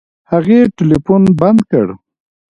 [0.31, 1.87] هغې ټلفون بند کړ.